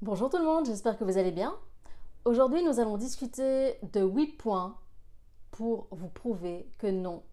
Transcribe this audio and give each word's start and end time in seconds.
Bonjour 0.00 0.30
tout 0.30 0.38
le 0.38 0.44
monde, 0.44 0.64
j'espère 0.64 0.96
que 0.96 1.02
vous 1.02 1.18
allez 1.18 1.32
bien. 1.32 1.58
Aujourd'hui, 2.24 2.62
nous 2.62 2.78
allons 2.78 2.96
discuter 2.96 3.80
de 3.82 4.00
8 4.00 4.36
points 4.36 4.78
pour 5.50 5.88
vous 5.90 6.08
prouver 6.08 6.70
que 6.78 6.86
non, 6.86 7.24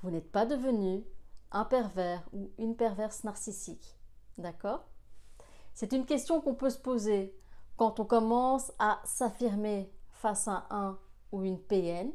vous 0.00 0.12
n'êtes 0.12 0.30
pas 0.30 0.46
devenu 0.46 1.02
un 1.50 1.64
pervers 1.64 2.22
ou 2.32 2.52
une 2.56 2.76
perverse 2.76 3.24
narcissique. 3.24 3.98
D'accord? 4.38 4.84
C'est 5.74 5.92
une 5.92 6.06
question 6.06 6.40
qu'on 6.40 6.54
peut 6.54 6.70
se 6.70 6.78
poser 6.78 7.36
quand 7.76 7.98
on 7.98 8.04
commence 8.04 8.70
à 8.78 9.00
s'affirmer 9.02 9.92
face 10.12 10.46
à 10.46 10.68
un 10.70 10.96
ou 11.32 11.42
une 11.42 11.58
PN 11.58 12.12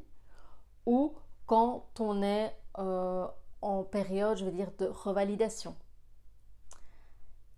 ou 0.86 1.14
quand 1.46 2.00
on 2.00 2.24
est 2.24 2.56
euh, 2.78 3.28
en 3.62 3.84
période, 3.84 4.38
je 4.38 4.46
veux 4.46 4.54
dire, 4.54 4.72
de 4.78 4.86
revalidation. 4.86 5.76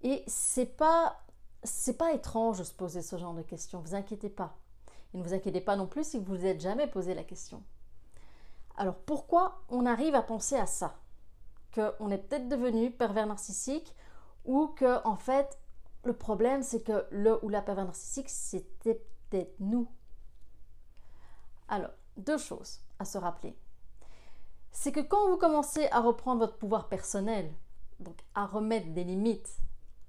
Et 0.02 0.24
c'est 0.26 0.76
pas 0.76 1.22
c'est 1.64 1.98
pas 1.98 2.14
étrange 2.14 2.60
de 2.60 2.64
se 2.64 2.74
poser 2.74 3.02
ce 3.02 3.18
genre 3.18 3.34
de 3.34 3.42
questions, 3.42 3.80
vous 3.80 3.96
inquiétez 3.96 4.30
pas. 4.30 4.58
Et 5.14 5.18
ne 5.18 5.24
vous 5.24 5.34
inquiétez 5.34 5.62
pas 5.62 5.76
non 5.76 5.88
plus 5.88 6.04
si 6.04 6.18
vous 6.18 6.26
vous 6.36 6.46
êtes 6.46 6.62
jamais 6.62 6.88
posé 6.88 7.14
la 7.14 7.24
question. 7.24 7.64
Alors 8.78 8.96
pourquoi 8.96 9.62
on 9.70 9.86
arrive 9.86 10.16
à 10.16 10.22
penser 10.22 10.56
à 10.56 10.66
ça? 10.66 10.96
Qu'on 11.74 12.10
est 12.10 12.18
peut-être 12.18 12.50
devenu 12.50 12.92
pervers 12.92 13.28
narcissique 13.28 13.94
ou 14.46 14.68
que 14.68 15.06
en 15.06 15.18
fait 15.18 15.60
le 16.04 16.14
problème 16.14 16.64
c'est 16.64 16.82
que 16.82 17.06
le 17.12 17.44
ou 17.46 17.50
la 17.50 17.62
pervers 17.62 17.86
narcissique 17.86 18.30
c'était 18.30 19.04
peut-être 19.30 19.56
nous. 19.60 19.88
Alors, 21.72 21.92
deux 22.18 22.38
choses 22.38 22.82
à 23.00 23.06
se 23.06 23.18
rappeler. 23.18 23.58
C'est 24.72 24.92
que 24.92 25.00
quand 25.00 25.30
vous 25.30 25.38
commencez 25.38 25.88
à 25.92 26.02
reprendre 26.02 26.42
votre 26.42 26.58
pouvoir 26.58 26.90
personnel, 26.90 27.50
donc 28.00 28.18
à 28.36 28.46
remettre 28.46 28.90
des 28.90 29.06
limites, 29.06 29.58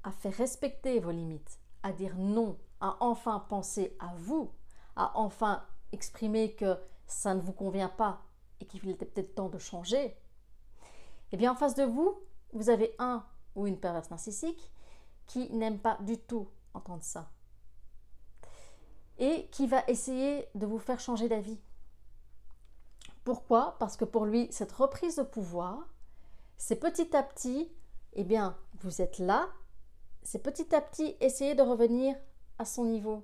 à 0.05 0.13
faire 0.13 0.35
respecter 0.35 1.01
vos 1.01 1.11
limites, 1.11 1.61
à 1.83 1.93
dire 1.93 2.17
non, 2.17 2.59
à 2.81 2.97
enfin 3.01 3.41
penser 3.49 3.97
à 4.01 4.13
vous, 4.17 4.53
à 4.97 5.19
enfin 5.19 5.65
exprimer 5.93 6.55
que 6.55 6.77
ça 7.07 7.35
ne 7.35 7.41
vous 7.41 7.53
convient 7.53 7.89
pas 7.89 8.23
et 8.61 8.67
qu'il 8.67 8.89
était 8.89 9.07
peut-être 9.07 9.35
temps 9.35 9.49
de 9.49 9.59
changer, 9.59 10.17
eh 11.33 11.37
bien 11.37 11.53
en 11.53 11.57
face 11.57 11.75
de 11.75 11.85
vous, 11.85 12.21
vous 12.53 12.71
avez 12.71 12.95
un 12.99 13.25
ou 13.55 13.67
une 13.67 13.79
perverse 13.79 14.11
narcissique 14.11 14.71
qui 15.27 15.51
n'aime 15.53 15.79
pas 15.79 15.99
du 16.01 16.19
tout 16.19 16.49
entendre 16.75 17.03
ça 17.03 17.31
et 19.19 19.49
qui 19.53 19.67
va 19.67 19.85
essayer 19.89 20.49
de 20.55 20.67
vous 20.67 20.79
faire 20.79 21.01
changer 21.01 21.29
d'avis. 21.29 21.61
Pourquoi? 23.25 23.77
Parce 23.79 23.97
que 23.97 24.05
pour 24.05 24.27
lui, 24.27 24.49
cette 24.51 24.73
reprise 24.73 25.17
de 25.17 25.23
pouvoir, 25.23 25.79
c'est 26.57 26.77
petit 26.77 27.17
à 27.17 27.23
petit, 27.23 27.73
eh 28.15 28.25
bien, 28.25 28.57
vous 28.81 29.01
êtes 29.01 29.19
là, 29.19 29.49
c'est 30.23 30.43
petit 30.43 30.75
à 30.75 30.81
petit 30.81 31.17
essayer 31.21 31.55
de 31.55 31.63
revenir 31.63 32.17
à 32.59 32.65
son 32.65 32.85
niveau. 32.85 33.23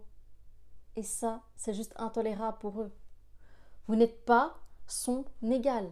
Et 0.96 1.02
ça, 1.02 1.42
c'est 1.56 1.74
juste 1.74 1.94
intolérable 1.96 2.58
pour 2.58 2.80
eux. 2.80 2.92
Vous 3.86 3.96
n'êtes 3.96 4.24
pas 4.24 4.56
son 4.86 5.24
égal. 5.42 5.88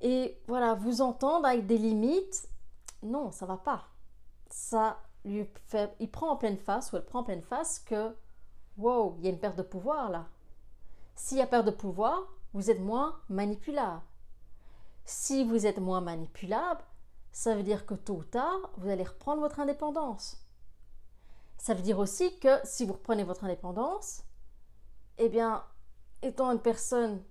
Et 0.00 0.40
voilà, 0.46 0.74
vous 0.74 1.00
entendre 1.00 1.46
avec 1.46 1.66
des 1.66 1.78
limites, 1.78 2.48
non, 3.02 3.30
ça 3.30 3.46
va 3.46 3.56
pas. 3.56 3.88
Ça 4.50 4.98
lui 5.24 5.46
fait, 5.66 5.94
il 6.00 6.10
prend 6.10 6.30
en 6.30 6.36
pleine 6.36 6.56
face 6.56 6.92
ou 6.92 6.96
elle 6.96 7.04
prend 7.04 7.20
en 7.20 7.24
pleine 7.24 7.42
face 7.42 7.78
que, 7.80 8.16
wow, 8.78 9.16
il 9.18 9.24
y 9.24 9.26
a 9.28 9.30
une 9.30 9.38
perte 9.38 9.58
de 9.58 9.62
pouvoir 9.62 10.10
là. 10.10 10.28
S'il 11.14 11.38
y 11.38 11.42
a 11.42 11.46
perte 11.46 11.66
de 11.66 11.70
pouvoir, 11.70 12.22
vous 12.54 12.70
êtes 12.70 12.80
moins 12.80 13.20
manipulable. 13.28 14.02
Si 15.04 15.44
vous 15.44 15.66
êtes 15.66 15.78
moins 15.78 16.00
manipulable, 16.00 16.82
ça 17.32 17.54
veut 17.54 17.62
dire 17.62 17.86
que 17.86 17.94
tôt 17.94 18.16
ou 18.16 18.24
tard, 18.24 18.70
vous 18.78 18.88
allez 18.88 19.04
reprendre 19.04 19.40
votre 19.40 19.60
indépendance. 19.60 20.44
Ça 21.58 21.74
veut 21.74 21.82
dire 21.82 21.98
aussi 21.98 22.38
que 22.38 22.58
si 22.64 22.84
vous 22.84 22.94
reprenez 22.94 23.24
votre 23.24 23.44
indépendance, 23.44 24.22
eh 25.18 25.28
bien, 25.28 25.64
étant 26.22 26.50
une 26.50 26.60
personne 26.60 27.22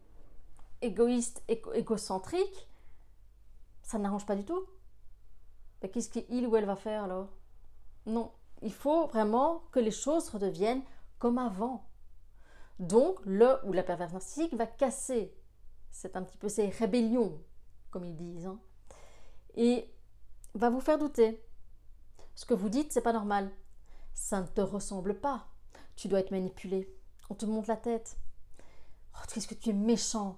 égoïste, 0.81 1.44
égocentrique, 1.47 2.69
ça 3.81 3.97
n'arrange 3.97 4.25
pas 4.25 4.35
du 4.35 4.46
tout. 4.46 4.66
Qu'est-ce 5.81 6.09
qu'il 6.09 6.47
ou 6.47 6.56
elle 6.56 6.66
va 6.66 6.75
faire 6.75 7.03
alors? 7.03 7.29
Non, 8.06 8.31
il 8.62 8.73
faut 8.73 9.07
vraiment 9.07 9.63
que 9.72 9.79
les 9.79 9.91
choses 9.91 10.29
redeviennent 10.29 10.84
comme 11.18 11.38
avant. 11.38 11.85
Donc, 12.78 13.19
le 13.25 13.57
ou 13.66 13.73
la 13.73 13.84
perverse 13.84 14.13
narcissique 14.13 14.53
va 14.53 14.68
casser. 14.68 15.35
C'est 15.90 16.16
un 16.16 16.23
petit 16.23 16.38
peu 16.38 16.50
ces 16.50 16.69
rébellions, 16.69 17.41
comme 17.90 18.06
ils 18.06 18.16
disent. 18.16 18.46
Hein 18.46 18.59
et 19.59 19.94
va 20.55 20.69
vous 20.69 20.81
faire 20.81 20.97
douter. 20.97 21.43
Ce 22.35 22.45
que 22.45 22.53
vous 22.53 22.69
dites, 22.69 22.91
c'est 22.91 23.01
pas 23.01 23.13
normal. 23.13 23.51
Ça 24.13 24.41
ne 24.41 24.47
te 24.47 24.61
ressemble 24.61 25.19
pas. 25.19 25.47
Tu 25.95 26.07
dois 26.07 26.19
être 26.19 26.31
manipulé. 26.31 26.93
On 27.29 27.35
te 27.35 27.45
monte 27.45 27.67
la 27.67 27.77
tête. 27.77 28.17
Oh, 29.15 29.25
qu'est-ce 29.27 29.47
que 29.47 29.55
tu 29.55 29.69
es 29.69 29.73
méchant. 29.73 30.37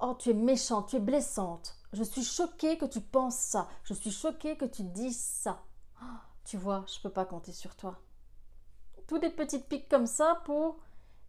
Oh, 0.00 0.14
tu 0.18 0.30
es 0.30 0.34
méchant, 0.34 0.82
tu 0.82 0.96
es 0.96 1.00
blessante. 1.00 1.76
Je 1.92 2.02
suis 2.02 2.24
choquée 2.24 2.76
que 2.76 2.84
tu 2.84 3.00
penses 3.00 3.36
ça. 3.36 3.68
Je 3.84 3.94
suis 3.94 4.10
choquée 4.10 4.56
que 4.56 4.64
tu 4.64 4.82
dises 4.82 5.20
ça. 5.20 5.62
Oh, 6.02 6.06
tu 6.44 6.56
vois, 6.56 6.84
je 6.88 6.98
ne 6.98 7.02
peux 7.02 7.10
pas 7.12 7.24
compter 7.24 7.52
sur 7.52 7.76
toi. 7.76 8.00
Toutes 9.06 9.22
des 9.22 9.30
petites 9.30 9.68
piques 9.68 9.88
comme 9.88 10.06
ça 10.06 10.42
pour, 10.44 10.78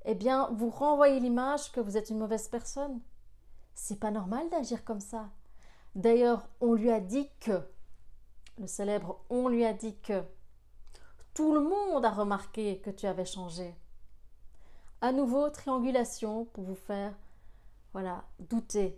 eh 0.06 0.16
bien, 0.16 0.50
vous 0.54 0.70
renvoyer 0.70 1.20
l'image 1.20 1.72
que 1.72 1.80
vous 1.80 1.98
êtes 1.98 2.10
une 2.10 2.20
mauvaise 2.20 2.48
personne. 2.48 3.00
C'est 3.76 4.00
pas 4.00 4.12
normal 4.12 4.50
d'agir 4.50 4.84
comme 4.84 5.02
ça. 5.02 5.30
D'ailleurs, 5.94 6.48
on 6.62 6.74
lui 6.74 6.92
a 6.92 7.00
dit 7.00 7.30
que, 7.40 7.62
le 8.58 8.68
célèbre 8.68 9.20
on 9.30 9.48
lui 9.48 9.66
a 9.66 9.74
dit 9.74 9.96
que, 10.00 10.24
tout 11.34 11.54
le 11.54 11.62
monde 11.62 12.06
a 12.06 12.12
remarqué 12.12 12.80
que 12.80 12.90
tu 12.90 13.06
avais 13.08 13.26
changé. 13.26 13.76
À 15.02 15.12
nouveau, 15.12 15.50
triangulation 15.50 16.46
pour 16.46 16.64
vous 16.64 16.76
faire, 16.76 17.14
voilà, 17.92 18.24
douter. 18.40 18.98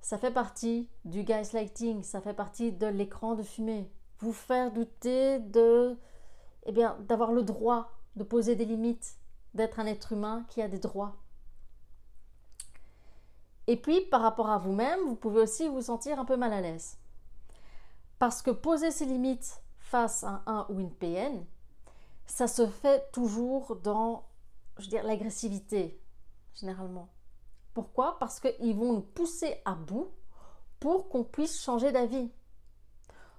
Ça 0.00 0.18
fait 0.18 0.30
partie 0.30 0.88
du 1.04 1.24
gaslighting, 1.24 2.04
ça 2.04 2.20
fait 2.20 2.32
partie 2.32 2.70
de 2.70 2.86
l'écran 2.86 3.34
de 3.34 3.42
fumée. 3.42 3.90
Vous 4.20 4.32
faire 4.32 4.70
douter 4.70 5.40
de, 5.40 5.98
eh 6.66 6.72
bien, 6.72 6.96
d'avoir 7.08 7.32
le 7.32 7.42
droit 7.42 7.90
de 8.14 8.22
poser 8.22 8.54
des 8.54 8.64
limites, 8.64 9.16
d'être 9.54 9.80
un 9.80 9.86
être 9.86 10.12
humain 10.12 10.46
qui 10.48 10.62
a 10.62 10.68
des 10.68 10.78
droits. 10.78 11.16
Et 13.66 13.76
puis, 13.76 14.02
par 14.02 14.20
rapport 14.20 14.50
à 14.50 14.58
vous-même, 14.58 15.00
vous 15.06 15.16
pouvez 15.16 15.40
aussi 15.40 15.68
vous 15.68 15.82
sentir 15.82 16.20
un 16.20 16.24
peu 16.24 16.36
mal 16.36 16.52
à 16.52 16.60
l'aise. 16.60 16.98
Parce 18.24 18.40
que 18.40 18.50
poser 18.50 18.90
ses 18.90 19.04
limites 19.04 19.62
face 19.80 20.24
à 20.24 20.40
un 20.46 20.64
ou 20.70 20.80
une 20.80 20.90
PN, 20.90 21.44
ça 22.24 22.48
se 22.48 22.66
fait 22.66 23.12
toujours 23.12 23.76
dans, 23.76 24.24
je 24.78 24.88
l'agressivité, 24.96 26.00
généralement. 26.54 27.10
Pourquoi? 27.74 28.18
Parce 28.18 28.40
qu'ils 28.40 28.74
vont 28.74 28.94
nous 28.94 29.02
pousser 29.02 29.60
à 29.66 29.74
bout 29.74 30.08
pour 30.80 31.10
qu'on 31.10 31.22
puisse 31.22 31.62
changer 31.62 31.92
d'avis. 31.92 32.30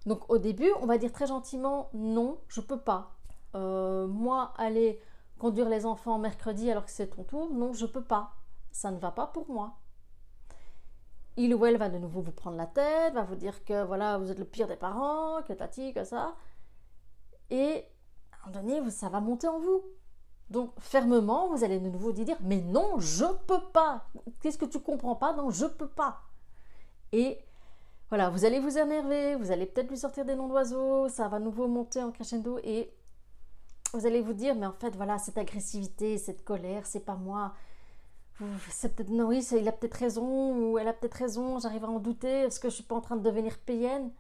Donc 0.06 0.30
au 0.30 0.38
début, 0.38 0.70
on 0.80 0.86
va 0.86 1.00
dire 1.00 1.12
très 1.12 1.26
gentiment 1.26 1.90
non, 1.96 2.38
je 2.48 2.62
peux 2.62 2.80
pas. 2.80 3.16
Euh, 3.56 4.06
moi, 4.06 4.54
aller 4.56 5.02
conduire 5.40 5.68
les 5.68 5.88
enfants 5.88 6.20
mercredi 6.20 6.70
alors 6.70 6.86
que 6.86 6.92
c'est 6.92 7.08
ton 7.08 7.24
tour, 7.24 7.52
non, 7.52 7.74
je 7.74 7.88
peux 7.88 8.04
pas. 8.04 8.36
Ça 8.72 8.92
ne 8.92 9.00
va 9.00 9.10
pas 9.10 9.26
pour 9.26 9.50
moi 9.50 9.80
il 11.38 11.54
ou 11.54 11.66
elle 11.66 11.78
va 11.78 11.90
de 11.90 11.98
nouveau 11.98 12.22
vous 12.22 12.32
prendre 12.32 12.58
la 12.58 12.66
tête, 12.66 13.14
va 13.14 13.24
vous 13.24 13.36
dire 13.36 13.64
que 13.66 13.84
voilà, 13.84 14.18
vous 14.18 14.32
êtes 14.32 14.40
le 14.40 14.46
pire 14.46 14.68
des 14.68 14.76
parents, 14.76 15.42
que 15.44 15.54
tati, 15.54 15.94
que 15.94 16.04
ça. 16.04 16.36
Et 17.50 17.86
à 18.32 18.48
un 18.48 18.52
moment 18.52 18.64
donné, 18.64 18.92
ça 18.92 19.10
va 19.10 19.20
monter 19.20 19.48
en 19.48 19.60
vous. 19.60 19.84
Donc 20.50 20.72
fermement, 20.80 21.50
vous 21.50 21.64
allez 21.64 21.80
de 21.80 21.90
nouveau 21.90 22.12
dire 22.12 22.38
mais 22.42 22.62
non, 22.62 23.00
je 23.00 23.26
peux 23.48 23.62
pas. 23.74 24.08
Qu'est-ce 24.42 24.58
que 24.58 24.66
tu 24.66 24.80
comprends 24.80 25.16
pas? 25.16 25.34
Non, 25.34 25.50
je 25.50 25.66
peux 25.66 25.90
pas. 25.90 26.22
Et 27.12 27.40
voilà, 28.10 28.30
vous 28.30 28.46
allez 28.46 28.60
vous 28.60 28.78
énerver, 28.78 29.36
vous 29.36 29.52
allez 29.52 29.66
peut-être 29.66 29.90
lui 29.90 29.98
sortir 29.98 30.26
des 30.26 30.36
noms 30.36 30.48
d'oiseaux, 30.48 31.10
ça 31.10 31.28
va 31.28 31.40
de 31.40 31.46
nouveau 31.46 31.68
monter 31.68 32.04
en 32.04 32.12
crescendo 32.12 32.60
et 32.64 32.94
vous 33.94 34.06
allez 34.06 34.22
vous 34.22 34.34
dire 34.34 34.56
mais 34.56 34.68
en 34.68 34.74
fait 34.74 34.96
voilà, 34.96 35.18
cette 35.18 35.38
agressivité, 35.38 36.18
cette 36.18 36.44
colère, 36.44 36.86
c'est 36.86 37.06
pas 37.06 37.16
moi 37.16 37.54
peut-être 38.38 39.10
non, 39.10 39.28
oui, 39.28 39.46
il 39.52 39.68
a 39.68 39.72
peut-être 39.72 39.96
raison 39.96 40.56
ou 40.58 40.78
elle 40.78 40.88
a 40.88 40.94
peut-être 40.94 41.16
raison, 41.16 41.60
j'arrive 41.60 41.86
à 41.86 41.90
en 41.90 42.00
douter, 42.00 42.42
est-ce 42.42 42.60
que 42.60 42.70
je 42.70 42.76
suis 42.76 42.84
pas 42.84 42.96
en 42.96 43.02
train 43.02 43.16
de 43.16 43.24
devenir 43.24 43.58
PN 43.60 44.12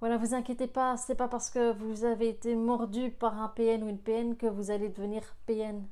Voilà, 0.00 0.16
vous 0.16 0.34
inquiétez 0.34 0.66
pas, 0.66 0.96
c'est 0.96 1.14
pas 1.14 1.28
parce 1.28 1.50
que 1.50 1.72
vous 1.72 2.04
avez 2.04 2.28
été 2.28 2.54
mordu 2.56 3.10
par 3.10 3.40
un 3.40 3.48
PN 3.48 3.84
ou 3.84 3.88
une 3.88 3.98
PN 3.98 4.36
que 4.36 4.46
vous 4.46 4.70
allez 4.70 4.88
devenir 4.88 5.22
PN. 5.46 5.86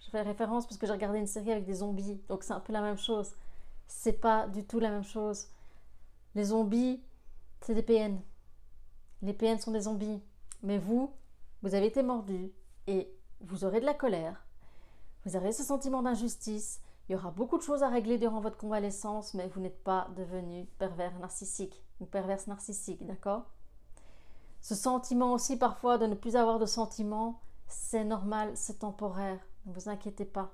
Je 0.00 0.10
fais 0.10 0.22
référence 0.22 0.66
parce 0.66 0.76
que 0.76 0.86
j'ai 0.86 0.92
regardé 0.92 1.18
une 1.18 1.26
série 1.26 1.50
avec 1.50 1.64
des 1.64 1.74
zombies, 1.74 2.20
donc 2.28 2.44
c'est 2.44 2.52
un 2.52 2.60
peu 2.60 2.72
la 2.72 2.82
même 2.82 2.98
chose. 2.98 3.32
C'est 3.86 4.20
pas 4.20 4.46
du 4.46 4.64
tout 4.64 4.78
la 4.78 4.90
même 4.90 5.04
chose. 5.04 5.48
Les 6.34 6.44
zombies, 6.44 7.02
c'est 7.60 7.74
des 7.74 7.82
PN. 7.82 8.20
Les 9.22 9.32
PN 9.32 9.58
sont 9.58 9.72
des 9.72 9.82
zombies. 9.82 10.20
Mais 10.62 10.78
vous, 10.78 11.12
vous 11.62 11.74
avez 11.74 11.86
été 11.86 12.02
mordu 12.02 12.52
et 12.86 13.10
vous 13.40 13.64
aurez 13.64 13.80
de 13.80 13.86
la 13.86 13.94
colère 13.94 14.43
vous 15.24 15.36
avez 15.36 15.52
ce 15.52 15.64
sentiment 15.64 16.02
d'injustice. 16.02 16.80
Il 17.08 17.12
y 17.12 17.14
aura 17.16 17.30
beaucoup 17.30 17.58
de 17.58 17.62
choses 17.62 17.82
à 17.82 17.88
régler 17.88 18.18
durant 18.18 18.40
votre 18.40 18.56
convalescence, 18.56 19.34
mais 19.34 19.48
vous 19.48 19.60
n'êtes 19.60 19.82
pas 19.82 20.08
devenu 20.16 20.66
pervers 20.78 21.18
narcissique 21.18 21.82
ou 22.00 22.06
perverse 22.06 22.46
narcissique, 22.46 23.04
d'accord? 23.06 23.44
Ce 24.60 24.74
sentiment 24.74 25.32
aussi 25.32 25.56
parfois 25.56 25.98
de 25.98 26.06
ne 26.06 26.14
plus 26.14 26.36
avoir 26.36 26.58
de 26.58 26.66
sentiments, 26.66 27.40
c'est 27.68 28.04
normal, 28.04 28.52
c'est 28.54 28.80
temporaire. 28.80 29.38
Ne 29.66 29.72
vous 29.72 29.88
inquiétez 29.88 30.24
pas. 30.24 30.52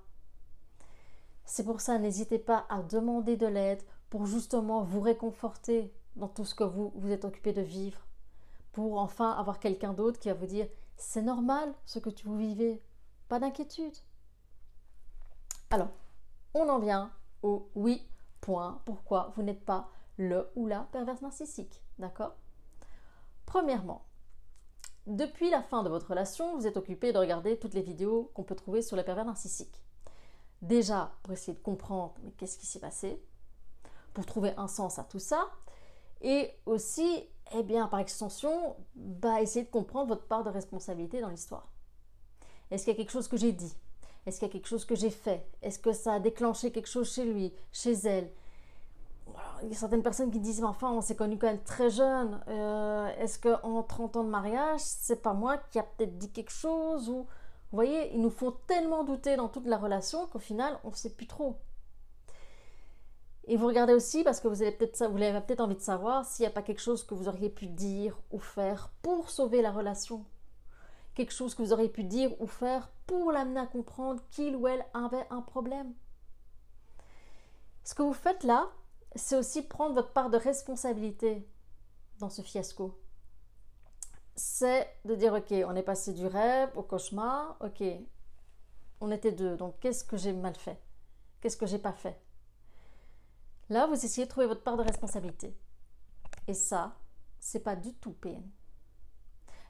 C'est 1.45 1.65
pour 1.65 1.81
ça, 1.81 1.99
n'hésitez 1.99 2.39
pas 2.39 2.67
à 2.69 2.83
demander 2.83 3.37
de 3.37 3.47
l'aide 3.47 3.83
pour 4.09 4.27
justement 4.27 4.83
vous 4.83 5.01
réconforter 5.01 5.93
dans 6.17 6.29
tout 6.29 6.45
ce 6.45 6.55
que 6.55 6.65
vous 6.65 6.93
vous 6.97 7.11
êtes 7.11 7.25
occupé 7.25 7.53
de 7.53 7.63
vivre. 7.63 8.07
Pour 8.73 8.99
enfin 8.99 9.33
avoir 9.33 9.59
quelqu'un 9.59 9.93
d'autre 9.93 10.19
qui 10.21 10.29
va 10.29 10.35
vous 10.35 10.47
dire 10.47 10.69
c'est 10.97 11.23
normal 11.23 11.73
ce 11.87 11.99
que 11.99 12.11
tu 12.11 12.27
vous 12.27 12.37
vivez, 12.37 12.83
pas 13.29 13.41
d'inquiétude. 13.41 13.97
Alors, 15.71 15.91
on 16.55 16.69
en 16.69 16.81
vient 16.81 17.13
au 17.43 17.71
oui, 17.77 18.07
point, 18.41 18.83
pourquoi 18.85 19.33
vous 19.37 19.43
n'êtes 19.43 19.65
pas 19.65 19.89
le 20.17 20.51
ou 20.57 20.67
la 20.67 20.81
perverse 20.93 21.23
narcissique. 21.23 21.83
D'accord? 21.99 22.35
Premièrement, 23.47 24.05
depuis 25.07 25.49
la 25.49 25.63
fin 25.63 25.83
de 25.83 25.89
votre 25.89 26.11
relation, 26.11 26.57
vous 26.57 26.67
êtes 26.67 26.77
occupé 26.77 27.13
de 27.13 27.19
regarder 27.19 27.59
toutes 27.59 27.75
les 27.75 27.83
vidéos 27.83 28.31
qu'on 28.35 28.43
peut 28.43 28.55
trouver 28.55 28.83
sur 28.83 28.97
les 28.97 29.05
pervers 29.05 29.25
narcissiques. 29.25 29.83
Déjà, 30.61 31.13
pour 31.23 31.33
essayer 31.33 31.57
de 31.57 31.63
comprendre 31.63 32.15
qu'est-ce 32.37 32.59
qui 32.59 32.67
s'est 32.67 32.81
passé, 32.81 33.23
pour 34.13 34.27
trouver 34.27 34.53
un 34.57 34.69
sens 34.69 34.99
à 34.99 35.05
tout 35.05 35.19
ça, 35.19 35.49
et 36.21 36.51
aussi, 36.67 37.29
eh 37.55 37.63
bien, 37.63 37.87
par 37.87 38.01
extension, 38.01 38.77
bah, 38.95 39.41
essayer 39.41 39.65
de 39.65 39.71
comprendre 39.71 40.09
votre 40.09 40.27
part 40.27 40.45
de 40.45 40.51
responsabilité 40.51 41.21
dans 41.21 41.31
l'histoire. 41.31 41.71
Est-ce 42.71 42.85
qu'il 42.85 42.93
y 42.93 42.97
a 42.97 42.99
quelque 42.99 43.13
chose 43.13 43.29
que 43.29 43.37
j'ai 43.37 43.53
dit? 43.53 43.75
Est-ce 44.27 44.39
qu'il 44.39 44.49
y 44.49 44.51
a 44.51 44.53
quelque 44.53 44.69
chose 44.69 44.85
que 44.85 44.95
j'ai 44.95 45.11
fait? 45.11 45.47
Est-ce 45.63 45.79
que 45.79 45.93
ça 45.93 46.15
a 46.15 46.21
déclenché 46.21 46.73
quelque 46.73 46.89
chose 46.89 47.13
chez 47.13 47.25
lui, 47.25 47.53
chez 47.73 47.93
elle? 48.05 48.31
Il 49.63 49.69
y 49.69 49.73
a 49.73 49.77
certaines 49.77 50.03
personnes 50.03 50.31
qui 50.31 50.41
disent, 50.41 50.61
mais 50.61 50.67
enfin, 50.67 50.91
on 50.91 51.01
s'est 51.01 51.17
connus 51.17 51.39
quand 51.39 51.47
même 51.47 51.63
très 51.63 51.91
jeune. 51.91 52.41
Euh, 52.49 53.09
est-ce 53.19 53.39
qu'en 53.39 53.83
30 53.83 54.17
ans 54.17 54.25
de 54.25 54.31
mariage, 54.31 54.81
c'est 54.81 55.23
pas 55.23 55.35
moi 55.35 55.59
qui 55.71 55.79
a 55.79 55.83
peut-être 55.83 56.19
dit 56.19 56.31
quelque 56.31 56.53
chose 56.53 57.09
ou... 57.09 57.27
Vous 57.73 57.77
voyez, 57.77 58.13
ils 58.13 58.21
nous 58.21 58.31
font 58.31 58.53
tellement 58.67 59.05
douter 59.05 59.37
dans 59.37 59.49
toute 59.49 59.67
la 59.67 59.79
relation 59.79 60.27
qu'au 60.27 60.41
final, 60.41 60.77
on 60.83 60.91
ne 60.91 60.95
sait 60.95 61.11
plus 61.11 61.29
trop. 61.29 61.57
Et 63.45 63.57
vous 63.57 63.67
regardez 63.67 63.93
aussi 63.93 64.25
parce 64.25 64.41
que 64.41 64.49
vous 64.49 64.63
avez 64.63 64.73
peut-être 64.73 65.05
vous 65.09 65.23
avez 65.23 65.41
peut-être 65.41 65.61
envie 65.61 65.77
de 65.77 65.81
savoir 65.81 66.25
s'il 66.25 66.45
n'y 66.45 66.49
a 66.49 66.51
pas 66.53 66.63
quelque 66.63 66.81
chose 66.81 67.05
que 67.05 67.15
vous 67.15 67.29
auriez 67.29 67.49
pu 67.49 67.67
dire 67.67 68.19
ou 68.31 68.39
faire 68.39 68.91
pour 69.03 69.31
sauver 69.31 69.63
la 69.63 69.73
relation. 69.73 70.25
Quelque 71.15 71.33
chose 71.33 71.55
que 71.55 71.63
vous 71.63 71.73
auriez 71.73 71.89
pu 71.89 72.05
dire 72.05 72.41
ou 72.41 72.47
faire 72.47 72.91
pour 73.07 73.33
l'amener 73.33 73.61
à 73.61 73.67
comprendre 73.67 74.23
qu'il 74.31 74.57
ou 74.57 74.69
elle 74.69 74.85
avait 74.95 75.27
un 75.31 75.43
problème. 75.43 75.95
Ce 77.85 77.95
que 77.95 78.03
vous 78.03 78.13
faites 78.13 78.45
là, 78.45 78.71
c'est 79.17 79.37
aussi 79.37 79.63
prendre 79.63 79.95
votre 79.95 80.13
part 80.13 80.31
de 80.31 80.37
responsabilité 80.37 81.49
dans 82.19 82.31
ce 82.31 82.43
fiasco. 82.43 83.01
C'est 84.37 84.89
de 85.05 85.15
dire, 85.15 85.35
ok, 85.35 85.53
on 85.67 85.75
est 85.75 85.83
passé 85.83 86.13
du 86.13 86.27
rêve 86.27 86.71
au 86.77 86.83
cauchemar, 86.83 87.57
ok, 87.61 87.83
on 89.01 89.11
était 89.11 89.33
deux, 89.33 89.57
donc 89.57 89.79
qu'est-ce 89.81 90.05
que 90.05 90.17
j'ai 90.17 90.33
mal 90.33 90.55
fait? 90.55 90.81
Qu'est-ce 91.41 91.57
que 91.57 91.67
j'ai 91.67 91.79
pas 91.79 91.93
fait? 91.93 92.21
Là, 93.71 93.87
vous 93.87 93.95
essayez 93.95 94.27
de 94.27 94.31
trouver 94.31 94.47
votre 94.47 94.63
part 94.63 94.77
de 94.77 94.83
responsabilité. 94.83 95.57
Et 96.47 96.55
ça, 96.55 96.97
c'est 97.39 97.61
pas 97.61 97.77
du 97.77 97.95
tout 97.95 98.13
PN. 98.13 98.43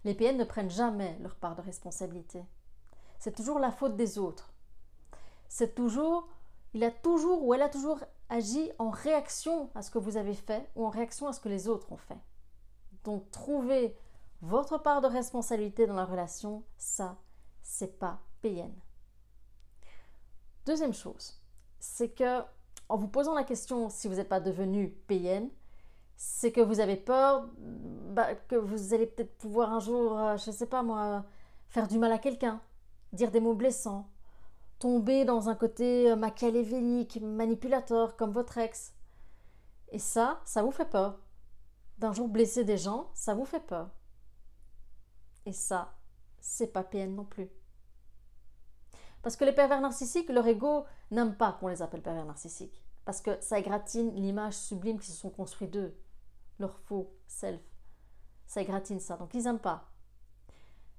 Les 0.04 0.14
PN 0.14 0.36
ne 0.36 0.44
prennent 0.44 0.70
jamais 0.70 1.18
leur 1.20 1.36
part 1.36 1.56
de 1.56 1.62
responsabilité. 1.62 2.42
C'est 3.18 3.34
toujours 3.34 3.58
la 3.58 3.70
faute 3.70 3.96
des 3.96 4.18
autres. 4.18 4.52
C'est 5.48 5.74
toujours, 5.74 6.28
il 6.72 6.84
a 6.84 6.90
toujours 6.90 7.44
ou 7.44 7.52
elle 7.54 7.62
a 7.62 7.68
toujours 7.68 8.00
agit 8.28 8.70
en 8.78 8.90
réaction 8.90 9.70
à 9.74 9.82
ce 9.82 9.90
que 9.90 9.98
vous 9.98 10.16
avez 10.16 10.34
fait 10.34 10.70
ou 10.76 10.86
en 10.86 10.90
réaction 10.90 11.26
à 11.26 11.32
ce 11.32 11.40
que 11.40 11.48
les 11.48 11.68
autres 11.68 11.92
ont 11.92 11.98
fait. 11.98 12.18
Donc 13.04 13.30
trouver 13.30 13.96
votre 14.40 14.78
part 14.78 15.00
de 15.00 15.06
responsabilité 15.06 15.86
dans 15.86 15.94
la 15.94 16.04
relation, 16.04 16.64
ça, 16.78 17.18
c'est 17.62 17.98
pas 17.98 18.20
PN. 18.40 18.72
Deuxième 20.64 20.94
chose, 20.94 21.42
c'est 21.78 22.10
que 22.10 22.42
en 22.88 22.96
vous 22.96 23.08
posant 23.08 23.34
la 23.34 23.44
question 23.44 23.88
si 23.88 24.08
vous 24.08 24.14
n'êtes 24.14 24.28
pas 24.28 24.40
devenu 24.40 24.90
PN, 25.06 25.50
c'est 26.22 26.52
que 26.52 26.60
vous 26.60 26.80
avez 26.80 26.96
peur 26.96 27.48
bah, 27.56 28.34
que 28.34 28.54
vous 28.54 28.92
allez 28.92 29.06
peut-être 29.06 29.38
pouvoir 29.38 29.72
un 29.72 29.80
jour, 29.80 30.18
euh, 30.18 30.36
je 30.36 30.50
ne 30.50 30.54
sais 30.54 30.66
pas 30.66 30.82
moi, 30.82 31.24
faire 31.68 31.88
du 31.88 31.98
mal 31.98 32.12
à 32.12 32.18
quelqu'un, 32.18 32.60
dire 33.14 33.30
des 33.30 33.40
mots 33.40 33.54
blessants, 33.54 34.06
tomber 34.78 35.24
dans 35.24 35.48
un 35.48 35.54
côté 35.54 36.10
euh, 36.10 36.16
machiavélique, 36.16 37.22
manipulateur 37.22 38.16
comme 38.16 38.32
votre 38.32 38.58
ex. 38.58 38.92
Et 39.92 39.98
ça, 39.98 40.42
ça 40.44 40.62
vous 40.62 40.72
fait 40.72 40.90
peur. 40.90 41.18
D'un 41.96 42.12
jour 42.12 42.28
blesser 42.28 42.64
des 42.64 42.76
gens, 42.76 43.10
ça 43.14 43.32
vous 43.32 43.46
fait 43.46 43.66
peur. 43.66 43.88
Et 45.46 45.54
ça, 45.54 45.94
c'est 46.38 46.70
pas 46.70 46.84
PN 46.84 47.14
non 47.14 47.24
plus. 47.24 47.48
Parce 49.22 49.36
que 49.36 49.46
les 49.46 49.52
pervers 49.52 49.80
narcissiques, 49.80 50.28
leur 50.28 50.46
ego 50.46 50.84
n'aime 51.10 51.34
pas 51.34 51.52
qu'on 51.52 51.68
les 51.68 51.80
appelle 51.80 52.02
pervers 52.02 52.26
narcissiques. 52.26 52.84
Parce 53.06 53.22
que 53.22 53.40
ça 53.40 53.58
égratine 53.58 54.14
l'image 54.16 54.52
sublime 54.52 54.98
qu'ils 54.98 55.14
se 55.14 55.18
sont 55.18 55.30
construits 55.30 55.68
d'eux. 55.68 55.96
Leur 56.60 56.78
faux 56.78 57.12
self. 57.26 57.60
Ça 58.46 58.62
égratine 58.62 59.00
ça. 59.00 59.16
Donc 59.16 59.34
ils 59.34 59.42
n'aiment 59.42 59.58
pas. 59.58 59.90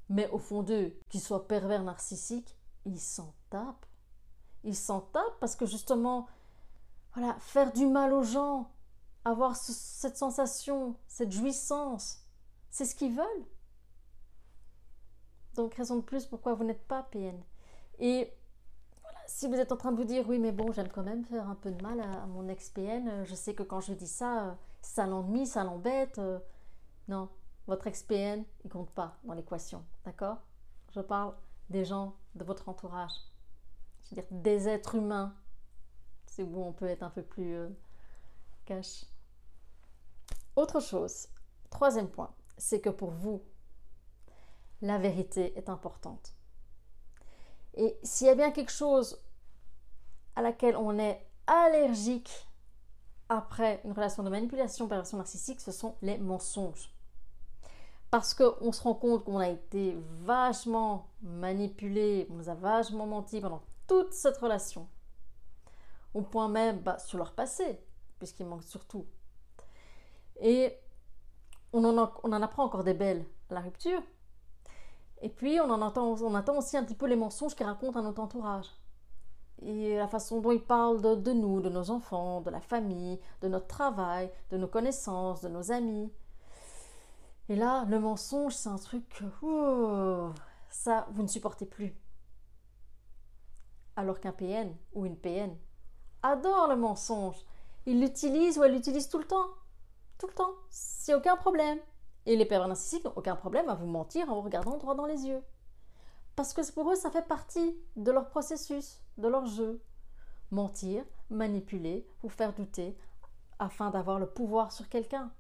Mais 0.10 0.30
au 0.32 0.38
fond 0.38 0.62
d'eux, 0.62 0.94
qu'ils 1.08 1.22
soient 1.22 1.48
pervers 1.48 1.84
narcissiques, 1.84 2.58
ils 2.84 3.00
s'en 3.00 3.34
tapent. 3.50 3.86
Ils 4.66 4.76
s'en 4.76 5.00
tapent 5.00 5.40
parce 5.40 5.56
que 5.56 5.66
justement, 5.66 6.28
voilà, 7.14 7.36
faire 7.40 7.72
du 7.72 7.86
mal 7.86 8.12
aux 8.12 8.24
gens, 8.24 8.70
avoir 9.24 9.56
cette 9.56 10.18
sensation, 10.18 10.96
cette 11.08 11.32
jouissance, 11.32 12.20
c'est 12.70 12.86
ce 12.86 12.96
qu'ils 12.96 13.16
veulent. 13.16 13.46
Donc, 15.56 15.76
raison 15.76 15.98
de 15.98 16.02
plus 16.02 16.26
pourquoi 16.26 16.54
vous 16.54 16.64
n'êtes 16.64 16.88
pas 16.88 17.04
PN. 17.04 17.38
Et 18.00 18.32
voilà, 19.02 19.20
si 19.28 19.48
vous 19.48 19.56
êtes 19.56 19.72
en 19.72 19.78
train 19.78 19.92
de 19.92 19.98
vous 19.98 20.06
dire, 20.06 20.28
oui, 20.28 20.40
mais 20.40 20.52
bon, 20.52 20.72
j'aime 20.72 20.88
quand 20.88 21.04
même 21.04 21.26
faire 21.26 21.50
un 21.50 21.56
peu 21.56 21.72
de 21.72 21.82
mal 21.84 22.00
à, 22.00 22.26
mon 22.28 22.48
ex-PN, 22.48 23.26
je 23.26 23.36
sais 23.36 23.54
que 23.54 23.64
quand 23.64 23.82
je 23.82 23.94
dis 23.94 24.08
ça, 24.08 24.58
ça 24.82 25.06
l'embête. 25.08 26.20
Euh, 26.20 26.40
non, 27.08 27.30
votre 27.68 27.88
ex-PN, 27.88 28.44
il 28.64 28.70
compte 28.70 28.92
pas 28.92 29.18
dans 29.24 29.34
l'équation, 29.34 29.86
d'accord? 30.06 30.38
Je 30.94 31.00
parle 31.00 31.34
des 31.70 31.86
gens 31.86 32.16
de 32.36 32.44
votre 32.44 32.70
entourage. 32.70 33.14
Je 34.04 34.10
veux 34.10 34.22
dire, 34.22 34.28
des 34.32 34.68
êtres 34.68 34.96
humains. 34.96 35.36
C'est 36.26 36.44
où 36.44 36.64
on 36.64 36.72
peut 36.72 36.88
être 36.88 37.04
un 37.04 37.10
peu 37.10 37.24
plus 37.24 37.54
euh. 37.54 37.70
Autre 40.56 40.80
chose, 40.80 41.28
troisième 41.70 42.10
point, 42.10 42.34
c'est 42.58 42.80
que 42.80 42.90
pour 42.90 43.12
vous, 43.12 43.44
la 44.82 44.98
vérité 44.98 45.58
est 45.58 45.70
importante. 45.70 46.34
Et 47.74 47.98
s'il 48.04 48.28
y 48.28 48.30
a 48.30 48.36
bien 48.36 48.52
quelque 48.52 48.72
chose 48.72 49.22
à 50.36 50.42
laquelle 50.42 50.76
on 50.76 50.98
est 51.00 51.26
allergique 51.48 52.48
après 53.32 53.82
une 53.86 53.94
relation 53.94 54.24
de 54.24 54.30
manipulation, 54.30 54.88
perversion 54.88 55.18
narcissique, 55.18 55.62
ce 55.62 55.72
sont 55.72 55.96
les 56.02 56.18
mensonges 56.18 56.94
parce 58.12 58.34
qu'on 58.34 58.74
se 58.74 58.84
rend 58.84 58.94
compte 58.94 59.24
qu'on 59.24 59.40
a 59.40 59.48
été 59.48 59.98
vachement 60.20 61.08
manipulé, 61.22 62.28
on 62.30 62.36
nous 62.36 62.50
a 62.50 62.56
vachement 62.56 63.08
menti 63.08 63.40
pendant 63.40 63.64
toute 63.88 64.14
cette 64.14 64.38
relation. 64.38 64.88
Au 66.14 66.22
point 66.22 66.50
même 66.50 66.80
bah, 66.80 67.00
sur 67.00 67.18
leur 67.18 67.32
passé, 67.32 67.80
puisqu'il 68.20 68.46
manque 68.46 68.66
surtout. 68.66 69.06
Et 70.42 70.78
on 71.72 71.86
en, 71.86 72.42
apprend 72.42 72.66
encore 72.66 72.84
des 72.84 72.94
belles 72.94 73.26
à 73.50 73.54
la 73.54 73.62
rupture. 73.62 74.02
Et 75.22 75.30
puis 75.30 75.62
on 75.62 75.70
en 75.70 75.82
entend, 75.82 76.14
on 76.22 76.36
entend 76.36 76.58
aussi 76.58 76.76
un 76.76 76.84
petit 76.84 76.96
peu 76.96 77.06
les 77.06 77.16
mensonges 77.16 77.56
qu'ils 77.56 77.66
racontent 77.66 77.98
à 77.98 78.04
notre 78.04 78.22
entourage. 78.22 78.68
Et 79.64 79.96
la 79.96 80.08
façon 80.08 80.42
dont 80.42 80.52
ils 80.52 80.64
parlent 80.64 81.02
de, 81.02 81.34
nous, 81.34 81.62
de 81.62 81.70
nos 81.70 81.92
enfants, 81.92 82.42
de 82.42 82.50
la 82.50 82.62
famille, 82.62 83.20
de 83.42 83.48
notre 83.48 83.68
travail, 83.68 84.32
de 84.50 84.58
nos 84.58 84.68
connaissances, 84.68 85.42
de 85.42 85.50
nos 85.50 85.72
amis. 85.72 86.12
Et 87.50 87.56
là, 87.56 87.86
le 87.86 88.00
mensonge, 88.00 88.54
c'est 88.54 88.70
un 88.70 88.78
truc 88.78 89.08
que 89.10 90.30
ça, 90.70 91.08
vous 91.12 91.22
ne 91.22 91.28
supportez 91.28 91.66
plus. 91.66 91.96
Alors 93.96 94.20
qu'un 94.20 94.32
PN 94.32 94.76
ou 94.94 95.06
une 95.06 95.18
PN 95.18 95.56
adore 96.24 96.68
le 96.68 96.76
mensonge. 96.76 97.46
Il 97.86 98.00
l'utilise 98.00 98.58
ou 98.58 98.64
elle 98.64 98.74
l'utilise 98.74 99.10
tout 99.10 99.20
le 99.20 99.26
temps. 99.26 99.50
Tout 100.18 100.28
le 100.28 100.34
temps. 100.34 100.54
C'est 100.70 101.14
aucun 101.14 101.36
problème. 101.36 101.80
Et 102.26 102.36
les 102.36 102.46
pervers 102.46 102.68
narcissiques 102.68 103.06
n'ont 103.06 103.14
aucun 103.16 103.36
problème 103.36 103.70
à 103.70 103.76
vous 103.76 103.88
mentir 103.88 104.30
en 104.30 104.36
vous 104.36 104.42
regardant 104.42 104.78
droit 104.78 104.96
dans 104.96 105.06
les 105.06 105.26
yeux. 105.26 105.42
Parce 106.36 106.54
que 106.54 106.72
pour 106.74 106.92
eux, 106.92 106.96
ça 106.96 107.12
fait 107.12 107.28
partie 107.28 107.76
de 107.96 108.12
leur 108.12 108.30
processus, 108.30 109.02
de 109.18 109.28
leur 109.28 109.46
jeu. 109.46 109.82
Mentir, 110.50 111.06
manipuler, 111.30 112.08
vous 112.22 112.30
faire 112.30 112.54
douter, 112.54 112.98
afin 113.60 113.90
d'avoir 113.90 114.20
le 114.20 114.28
pouvoir 114.30 114.72
sur 114.72 114.90
quelqu'un 114.90 115.32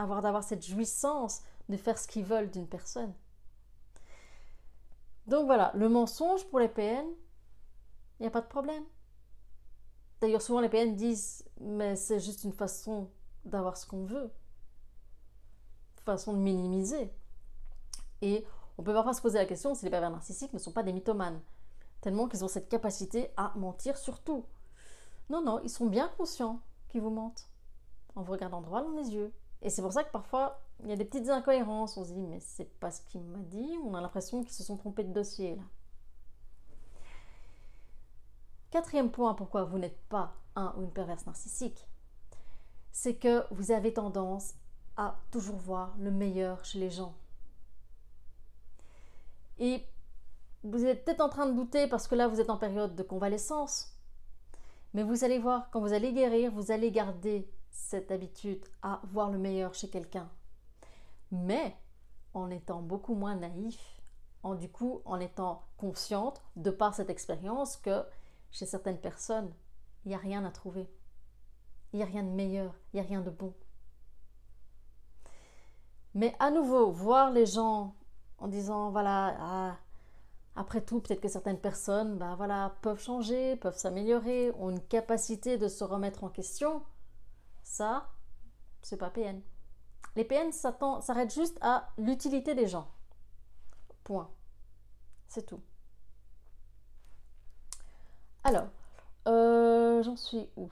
avoir 0.00 0.22
d'avoir 0.22 0.42
cette 0.42 0.66
jouissance 0.66 1.42
de 1.68 1.76
faire 1.76 1.98
ce 1.98 2.08
qu'ils 2.08 2.24
veulent 2.24 2.50
d'une 2.50 2.66
personne. 2.66 3.12
Donc 5.26 5.46
voilà, 5.46 5.70
le 5.74 5.88
mensonge 5.88 6.44
pour 6.46 6.58
les 6.58 6.68
PN, 6.68 7.06
il 8.18 8.22
n'y 8.22 8.26
a 8.26 8.30
pas 8.30 8.40
de 8.40 8.46
problème. 8.46 8.82
D'ailleurs, 10.20 10.42
souvent 10.42 10.60
les 10.60 10.68
PN 10.68 10.96
disent, 10.96 11.44
mais 11.60 11.96
c'est 11.96 12.18
juste 12.18 12.44
une 12.44 12.52
façon 12.52 13.10
d'avoir 13.44 13.76
ce 13.76 13.86
qu'on 13.86 14.04
veut. 14.04 14.30
façon 16.04 16.32
de 16.32 16.38
minimiser. 16.38 17.12
Et 18.22 18.44
on 18.78 18.82
peut 18.82 18.92
parfois 18.92 19.12
se 19.12 19.22
poser 19.22 19.38
la 19.38 19.46
question 19.46 19.74
si 19.74 19.84
les 19.84 19.90
pervers 19.90 20.10
narcissiques 20.10 20.52
ne 20.52 20.58
sont 20.58 20.72
pas 20.72 20.82
des 20.82 20.92
mythomanes, 20.92 21.40
tellement 22.00 22.28
qu'ils 22.28 22.44
ont 22.44 22.48
cette 22.48 22.68
capacité 22.68 23.30
à 23.36 23.52
mentir 23.56 23.96
sur 23.96 24.20
tout. 24.20 24.44
Non, 25.28 25.42
non, 25.42 25.60
ils 25.62 25.70
sont 25.70 25.86
bien 25.86 26.08
conscients 26.16 26.60
qu'ils 26.88 27.02
vous 27.02 27.10
mentent, 27.10 27.48
en 28.16 28.22
vous 28.22 28.32
regardant 28.32 28.60
droit 28.60 28.82
dans 28.82 28.90
les 28.90 29.14
yeux. 29.14 29.32
Et 29.62 29.70
c'est 29.70 29.82
pour 29.82 29.92
ça 29.92 30.02
que 30.02 30.10
parfois, 30.10 30.60
il 30.82 30.88
y 30.88 30.92
a 30.92 30.96
des 30.96 31.04
petites 31.04 31.28
incohérences. 31.28 31.96
On 31.96 32.04
se 32.04 32.12
dit, 32.12 32.26
mais 32.26 32.40
c'est 32.40 32.78
pas 32.80 32.90
ce 32.90 33.02
qu'il 33.02 33.20
m'a 33.20 33.38
dit. 33.38 33.78
On 33.84 33.94
a 33.94 34.00
l'impression 34.00 34.42
qu'ils 34.42 34.54
se 34.54 34.62
sont 34.64 34.76
trompés 34.76 35.04
de 35.04 35.12
dossier. 35.12 35.58
Quatrième 38.70 39.10
point 39.10 39.34
pourquoi 39.34 39.64
vous 39.64 39.78
n'êtes 39.78 40.00
pas 40.08 40.34
un 40.56 40.74
ou 40.76 40.82
une 40.82 40.92
perverse 40.92 41.26
narcissique, 41.26 41.86
c'est 42.92 43.14
que 43.14 43.44
vous 43.52 43.72
avez 43.72 43.92
tendance 43.92 44.54
à 44.96 45.16
toujours 45.30 45.56
voir 45.56 45.94
le 45.98 46.10
meilleur 46.10 46.64
chez 46.64 46.78
les 46.78 46.90
gens. 46.90 47.14
Et 49.60 49.86
vous 50.64 50.84
êtes 50.84 51.04
peut-être 51.04 51.20
en 51.20 51.28
train 51.28 51.46
de 51.46 51.54
douter 51.54 51.86
parce 51.86 52.08
que 52.08 52.14
là 52.14 52.26
vous 52.26 52.40
êtes 52.40 52.50
en 52.50 52.56
période 52.56 52.96
de 52.96 53.02
convalescence. 53.02 53.94
Mais 54.92 55.04
vous 55.04 55.22
allez 55.22 55.38
voir, 55.38 55.70
quand 55.70 55.80
vous 55.80 55.92
allez 55.92 56.12
guérir, 56.12 56.50
vous 56.50 56.72
allez 56.72 56.90
garder 56.90 57.48
cette 57.70 58.10
habitude 58.10 58.64
à 58.82 59.00
voir 59.12 59.30
le 59.30 59.38
meilleur 59.38 59.74
chez 59.74 59.88
quelqu'un. 59.88 60.28
Mais 61.30 61.76
en 62.34 62.50
étant 62.50 62.82
beaucoup 62.82 63.14
moins 63.14 63.36
naïf, 63.36 64.00
en 64.42 64.54
du 64.54 64.68
coup 64.68 65.02
en 65.04 65.20
étant 65.20 65.66
consciente 65.76 66.42
de 66.56 66.70
par 66.70 66.94
cette 66.94 67.10
expérience 67.10 67.76
que 67.76 68.04
chez 68.50 68.66
certaines 68.66 69.00
personnes, 69.00 69.52
il 70.04 70.08
n'y 70.08 70.14
a 70.14 70.18
rien 70.18 70.44
à 70.44 70.50
trouver. 70.50 70.88
Il 71.92 71.98
n'y 71.98 72.02
a 72.02 72.06
rien 72.06 72.22
de 72.22 72.30
meilleur, 72.30 72.74
il 72.92 72.96
n'y 72.96 73.06
a 73.06 73.08
rien 73.08 73.20
de 73.20 73.30
bon. 73.30 73.54
Mais 76.14 76.34
à 76.40 76.50
nouveau, 76.50 76.90
voir 76.90 77.30
les 77.30 77.46
gens 77.46 77.94
en 78.40 78.48
disant, 78.48 78.90
voilà, 78.90 79.36
ah, 79.38 79.76
après 80.56 80.80
tout, 80.80 81.00
peut-être 81.00 81.20
que 81.20 81.28
certaines 81.28 81.60
personnes 81.60 82.18
bah, 82.18 82.34
voilà, 82.36 82.74
peuvent 82.82 83.00
changer, 83.00 83.56
peuvent 83.56 83.76
s'améliorer, 83.76 84.52
ont 84.58 84.70
une 84.70 84.82
capacité 84.82 85.58
de 85.58 85.68
se 85.68 85.84
remettre 85.84 86.24
en 86.24 86.28
question, 86.28 86.82
ça, 87.62 88.10
c'est 88.82 88.96
pas 88.96 89.10
PN. 89.10 89.40
Les 90.16 90.24
PN 90.24 90.50
s'arrêtent 90.52 91.32
juste 91.32 91.58
à 91.60 91.88
l'utilité 91.98 92.54
des 92.54 92.66
gens. 92.66 92.90
Point. 94.02 94.30
C'est 95.28 95.46
tout. 95.46 95.60
Alors, 98.42 98.66
euh, 99.28 100.02
j'en 100.02 100.16
suis 100.16 100.48
où? 100.56 100.70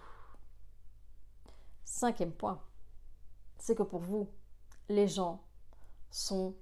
Cinquième 1.85 2.33
point, 2.33 2.61
c'est 3.59 3.77
que 3.77 3.83
pour 3.83 4.01
vous, 4.01 4.29
les 4.89 5.07
gens 5.07 5.43
sont 6.11 6.55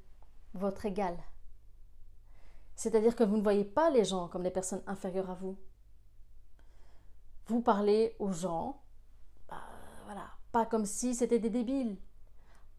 votre 0.56 0.86
égal. 0.86 1.16
C'est-à-dire 2.74 3.16
que 3.16 3.24
vous 3.24 3.36
ne 3.36 3.42
voyez 3.42 3.64
pas 3.64 3.90
les 3.90 4.04
gens 4.04 4.28
comme 4.28 4.42
des 4.42 4.50
personnes 4.50 4.82
inférieures 4.86 5.30
à 5.30 5.34
vous. 5.34 5.56
Vous 7.46 7.62
parlez 7.62 8.14
aux 8.18 8.32
gens, 8.32 8.82
bah, 9.48 9.62
voilà, 10.04 10.26
pas 10.52 10.66
comme 10.66 10.84
si 10.84 11.14
c'était 11.14 11.38
des 11.38 11.50
débiles, 11.50 11.96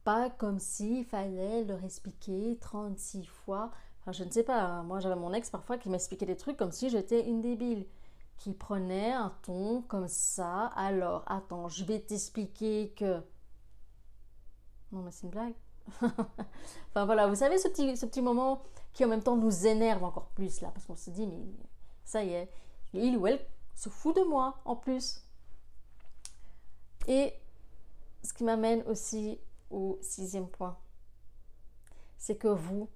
pas 0.04 0.30
comme 0.30 0.60
s'il 0.60 1.06
fallait 1.06 1.64
leur 1.64 1.84
expliquer 1.84 2.58
36 2.60 3.26
fois. 3.26 3.72
Enfin, 4.00 4.12
je 4.12 4.24
ne 4.24 4.30
sais 4.30 4.44
pas, 4.44 4.62
hein. 4.62 4.84
moi 4.84 5.00
j'avais 5.00 5.16
mon 5.16 5.34
ex 5.34 5.50
parfois 5.50 5.78
qui 5.78 5.90
m'expliquait 5.90 6.26
des 6.26 6.38
trucs 6.38 6.58
comme 6.58 6.72
si 6.72 6.90
j'étais 6.90 7.28
une 7.28 7.42
débile 7.42 7.86
qui 8.38 8.54
prenait 8.54 9.12
un 9.14 9.34
ton 9.42 9.82
comme 9.82 10.08
ça. 10.08 10.68
Alors, 10.76 11.24
attends, 11.28 11.70
je 11.70 11.84
vais 11.84 12.00
t'expliquer 12.00 12.94
que... 12.96 13.22
Non, 14.92 15.02
mais 15.02 15.12
c'est 15.12 15.24
une 15.24 15.32
blague. 15.32 15.56
enfin 16.02 17.06
voilà, 17.06 17.28
vous 17.28 17.36
savez 17.36 17.58
ce 17.58 17.68
petit, 17.68 17.96
ce 17.98 18.06
petit 18.06 18.22
moment 18.22 18.62
qui 18.94 19.06
en 19.06 19.08
même 19.08 19.24
temps 19.24 19.36
nous 19.36 19.68
énerve 19.68 20.04
encore 20.04 20.30
plus 20.30 20.62
là, 20.62 20.70
parce 20.74 20.86
qu'on 20.86 20.96
se 20.96 21.10
dit, 21.10 21.28
mais 21.28 21.44
ça 22.04 22.24
y 22.24 22.34
est, 22.34 22.50
il 22.94 23.18
ou 23.18 23.28
elle 23.28 23.40
se 23.76 23.90
fout 23.90 24.16
de 24.16 24.24
moi 24.24 24.60
en 24.66 24.76
plus. 24.76 25.24
Et 27.08 27.34
ce 28.24 28.34
qui 28.34 28.44
m'amène 28.44 28.84
aussi 28.88 29.40
au 29.70 29.98
sixième 30.02 30.48
point, 30.48 30.78
c'est 32.18 32.38
que 32.38 32.48
vous, 32.48 32.90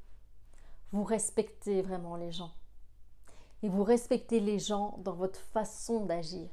vous 0.91 1.03
respectez 1.03 1.81
vraiment 1.81 2.15
les 2.15 2.31
gens 2.31 2.51
et 3.63 3.69
vous 3.69 3.83
respectez 3.83 4.39
les 4.39 4.60
gens 4.60 4.98
dans 5.03 5.13
votre 5.13 5.39
façon 5.39 6.05
d'agir. 6.05 6.50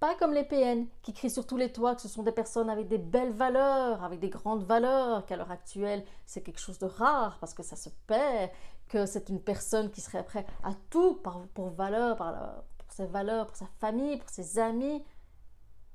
Pas 0.00 0.14
comme 0.14 0.32
les 0.32 0.44
PN 0.44 0.86
qui 1.02 1.12
crient 1.12 1.28
sur 1.28 1.46
tous 1.46 1.58
les 1.58 1.70
toits 1.70 1.94
que 1.94 2.00
ce 2.00 2.08
sont 2.08 2.22
des 2.22 2.32
personnes 2.32 2.70
avec 2.70 2.88
des 2.88 2.96
belles 2.96 3.32
valeurs, 3.32 4.02
avec 4.02 4.18
des 4.18 4.30
grandes 4.30 4.64
valeurs, 4.64 5.26
qu'à 5.26 5.36
l'heure 5.36 5.50
actuelle 5.50 6.04
c'est 6.24 6.40
quelque 6.40 6.58
chose 6.58 6.78
de 6.78 6.86
rare 6.86 7.38
parce 7.38 7.52
que 7.52 7.62
ça 7.62 7.76
se 7.76 7.90
perd, 8.06 8.50
que 8.88 9.04
c'est 9.04 9.28
une 9.28 9.42
personne 9.42 9.90
qui 9.90 10.00
serait 10.00 10.24
prête 10.24 10.46
à 10.64 10.72
tout 10.88 11.20
pour 11.54 11.68
valeur, 11.68 12.16
pour 12.16 12.92
ses 12.92 13.06
valeurs, 13.06 13.46
pour 13.46 13.56
sa 13.56 13.66
famille, 13.78 14.16
pour 14.16 14.30
ses 14.30 14.58
amis, 14.58 15.04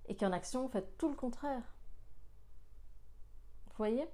et 0.08 0.16
qui 0.16 0.24
en 0.24 0.32
action 0.32 0.70
fait 0.70 0.98
tout 1.00 1.10
le 1.10 1.16
contraire. 1.16 1.64
Vous 3.66 3.78
voyez? 3.78 4.08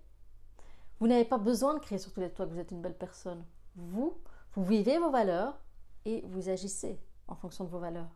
Vous 0.99 1.07
n'avez 1.07 1.25
pas 1.25 1.37
besoin 1.37 1.73
de 1.73 1.79
crier 1.79 1.99
sur 1.99 2.13
tous 2.13 2.21
les 2.21 2.31
toits 2.31 2.45
que 2.45 2.51
vous 2.51 2.59
êtes 2.59 2.71
une 2.71 2.81
belle 2.81 2.97
personne. 2.97 3.43
Vous, 3.75 4.17
vous 4.53 4.63
vivez 4.63 4.97
vos 4.99 5.11
valeurs 5.11 5.59
et 6.05 6.21
vous 6.27 6.47
agissez 6.47 6.97
en 7.27 7.35
fonction 7.35 7.65
de 7.65 7.69
vos 7.69 7.79
valeurs. 7.79 8.09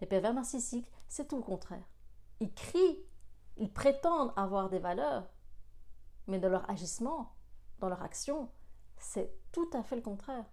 Les 0.00 0.06
pervers 0.06 0.32
narcissiques, 0.32 0.90
c'est 1.10 1.28
tout 1.28 1.36
le 1.36 1.42
contraire. 1.42 1.84
Ils 2.38 2.54
crient, 2.54 3.04
ils 3.58 3.72
prétendent 3.72 4.32
avoir 4.36 4.70
des 4.70 4.78
valeurs, 4.78 5.28
mais 6.28 6.38
dans 6.38 6.48
leur 6.48 6.68
agissement, 6.70 7.36
dans 7.80 7.88
leur 7.88 8.02
action, 8.02 8.48
c'est 8.96 9.34
tout 9.52 9.68
à 9.74 9.82
fait 9.82 9.96
le 9.96 10.02
contraire. 10.02 10.46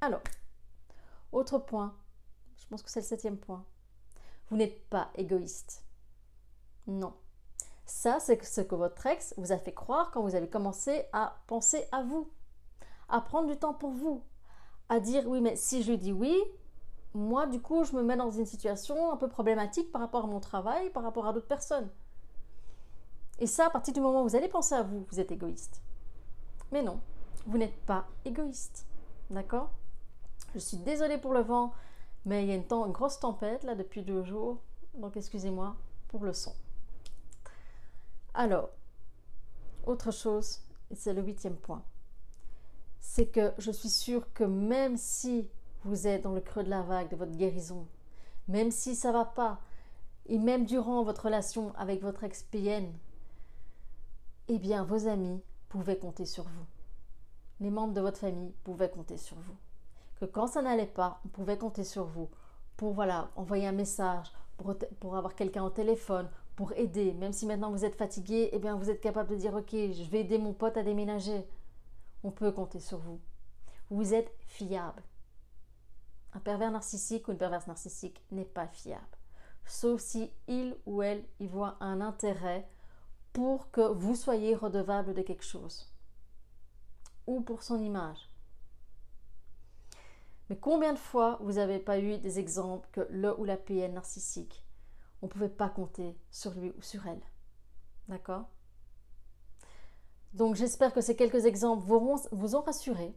Alors, 0.00 0.22
autre 1.32 1.58
point, 1.58 1.98
je 2.56 2.66
pense 2.68 2.82
que 2.82 2.90
c'est 2.90 3.00
le 3.00 3.06
septième 3.06 3.38
point. 3.38 3.66
Vous 4.48 4.56
n'êtes 4.56 4.88
pas 4.88 5.10
égoïste. 5.16 5.84
Non. 6.86 7.14
Ça, 7.84 8.20
c'est 8.20 8.42
ce 8.44 8.60
que 8.60 8.76
votre 8.76 9.04
ex 9.04 9.34
vous 9.36 9.52
a 9.52 9.58
fait 9.58 9.74
croire 9.74 10.12
quand 10.12 10.22
vous 10.22 10.34
avez 10.34 10.48
commencé 10.48 11.04
à 11.12 11.42
penser 11.46 11.86
à 11.90 12.02
vous 12.04 12.32
à 13.08 13.20
prendre 13.20 13.48
du 13.48 13.58
temps 13.58 13.74
pour 13.74 13.90
vous, 13.90 14.24
à 14.88 15.00
dire 15.00 15.26
oui, 15.26 15.40
mais 15.40 15.56
si 15.56 15.82
je 15.82 15.92
dis 15.92 16.12
oui, 16.12 16.40
moi, 17.14 17.46
du 17.46 17.60
coup, 17.60 17.84
je 17.84 17.92
me 17.92 18.02
mets 18.02 18.16
dans 18.16 18.30
une 18.30 18.46
situation 18.46 19.12
un 19.12 19.16
peu 19.16 19.28
problématique 19.28 19.92
par 19.92 20.00
rapport 20.00 20.24
à 20.24 20.26
mon 20.26 20.40
travail, 20.40 20.90
par 20.90 21.02
rapport 21.02 21.26
à 21.26 21.32
d'autres 21.32 21.46
personnes. 21.46 21.88
Et 23.38 23.46
ça, 23.46 23.66
à 23.66 23.70
partir 23.70 23.92
du 23.92 24.00
moment 24.00 24.22
où 24.22 24.28
vous 24.28 24.36
allez 24.36 24.48
penser 24.48 24.74
à 24.74 24.82
vous, 24.82 25.06
vous 25.10 25.20
êtes 25.20 25.32
égoïste. 25.32 25.82
Mais 26.70 26.82
non, 26.82 27.00
vous 27.46 27.58
n'êtes 27.58 27.80
pas 27.84 28.06
égoïste. 28.24 28.86
D'accord? 29.30 29.70
Je 30.54 30.58
suis 30.58 30.76
désolée 30.78 31.18
pour 31.18 31.32
le 31.32 31.40
vent, 31.40 31.72
mais 32.24 32.44
il 32.44 32.48
y 32.48 32.52
a 32.52 32.56
une, 32.56 32.92
grosse 32.92 33.20
tempête 33.20 33.64
là 33.64 33.74
depuis 33.74 34.02
deux 34.02 34.22
jours. 34.22 34.58
Donc 34.94 35.16
excusez-moi 35.16 35.76
pour 36.08 36.24
le 36.24 36.32
son. 36.32 36.54
Alors, 38.34 38.70
autre 39.86 40.10
chose, 40.10 40.60
et 40.90 40.94
c'est 40.94 41.12
le 41.12 41.22
huitième 41.22 41.56
point 41.56 41.82
c'est 43.02 43.26
que 43.26 43.52
je 43.58 43.70
suis 43.70 43.90
sûre 43.90 44.32
que 44.32 44.44
même 44.44 44.96
si 44.96 45.46
vous 45.84 46.06
êtes 46.06 46.22
dans 46.22 46.32
le 46.32 46.40
creux 46.40 46.64
de 46.64 46.70
la 46.70 46.82
vague 46.82 47.08
de 47.08 47.16
votre 47.16 47.36
guérison, 47.36 47.86
même 48.48 48.70
si 48.70 48.94
ça 48.94 49.12
va 49.12 49.24
pas, 49.24 49.60
et 50.26 50.38
même 50.38 50.64
durant 50.64 51.02
votre 51.02 51.26
relation 51.26 51.72
avec 51.76 52.02
votre 52.02 52.24
ex-PN, 52.24 52.92
eh 54.48 54.58
bien 54.58 54.84
vos 54.84 55.08
amis 55.08 55.40
pouvaient 55.68 55.98
compter 55.98 56.24
sur 56.24 56.44
vous. 56.44 56.66
Les 57.60 57.70
membres 57.70 57.94
de 57.94 58.00
votre 58.00 58.18
famille 58.18 58.52
pouvaient 58.64 58.90
compter 58.90 59.16
sur 59.16 59.36
vous. 59.36 59.56
Que 60.16 60.24
quand 60.24 60.46
ça 60.46 60.62
n'allait 60.62 60.86
pas, 60.86 61.20
on 61.24 61.28
pouvait 61.28 61.58
compter 61.58 61.84
sur 61.84 62.04
vous 62.04 62.28
pour 62.76 62.92
voilà, 62.92 63.30
envoyer 63.36 63.66
un 63.66 63.72
message, 63.72 64.32
pour, 64.56 64.74
pour 65.00 65.16
avoir 65.16 65.34
quelqu'un 65.34 65.64
au 65.64 65.70
téléphone, 65.70 66.28
pour 66.56 66.72
aider. 66.72 67.12
Même 67.14 67.32
si 67.32 67.46
maintenant 67.46 67.70
vous 67.70 67.84
êtes 67.84 67.96
fatigué, 67.96 68.50
eh 68.52 68.58
bien 68.58 68.76
vous 68.76 68.90
êtes 68.90 69.00
capable 69.00 69.30
de 69.30 69.36
dire 69.36 69.54
ok, 69.54 69.70
je 69.70 70.10
vais 70.10 70.20
aider 70.20 70.38
mon 70.38 70.52
pote 70.52 70.76
à 70.76 70.82
déménager 70.82 71.46
on 72.24 72.30
peut 72.30 72.52
compter 72.52 72.80
sur 72.80 72.98
vous. 72.98 73.20
Vous 73.90 74.14
êtes 74.14 74.32
fiable. 74.46 75.02
Un 76.32 76.40
pervers 76.40 76.70
narcissique 76.70 77.28
ou 77.28 77.32
une 77.32 77.38
perverse 77.38 77.66
narcissique 77.66 78.22
n'est 78.30 78.44
pas 78.44 78.66
fiable. 78.66 79.04
Sauf 79.64 80.00
si 80.00 80.30
il 80.48 80.76
ou 80.86 81.02
elle 81.02 81.24
y 81.40 81.46
voit 81.46 81.76
un 81.80 82.00
intérêt 82.00 82.68
pour 83.32 83.70
que 83.70 83.80
vous 83.80 84.14
soyez 84.14 84.54
redevable 84.54 85.14
de 85.14 85.22
quelque 85.22 85.44
chose. 85.44 85.92
Ou 87.26 87.40
pour 87.40 87.62
son 87.62 87.80
image. 87.80 88.28
Mais 90.50 90.58
combien 90.58 90.92
de 90.92 90.98
fois 90.98 91.38
vous 91.40 91.52
n'avez 91.52 91.78
pas 91.78 91.98
eu 91.98 92.18
des 92.18 92.38
exemples 92.38 92.88
que 92.92 93.06
le 93.10 93.38
ou 93.38 93.44
la 93.44 93.56
PN 93.56 93.94
narcissique, 93.94 94.64
on 95.22 95.26
ne 95.26 95.30
pouvait 95.30 95.48
pas 95.48 95.68
compter 95.68 96.18
sur 96.30 96.52
lui 96.52 96.72
ou 96.76 96.82
sur 96.82 97.06
elle 97.06 97.22
D'accord? 98.08 98.48
Donc 100.34 100.56
j'espère 100.56 100.92
que 100.92 101.00
ces 101.00 101.14
quelques 101.14 101.44
exemples 101.44 101.84
vous, 101.86 102.56
ont 102.56 102.62
rassuré. 102.62 103.14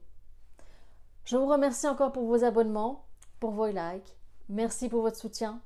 Je 1.25 1.37
vous 1.37 1.47
remercie 1.47 1.87
encore 1.87 2.11
pour 2.11 2.27
vos 2.27 2.43
abonnements, 2.43 3.07
pour 3.39 3.49
vos 3.49 3.65
likes. 3.65 4.15
Merci 4.47 4.89
pour 4.89 5.01
votre 5.01 5.17
soutien. 5.17 5.59